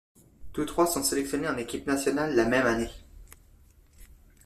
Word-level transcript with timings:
Tous 0.51 0.65
trois 0.65 0.87
sont 0.87 1.03
sélectionnés 1.03 1.47
en 1.47 1.57
équipe 1.57 1.85
nationale 1.85 2.35
la 2.35 2.45
même 2.45 2.65
année. 2.65 2.89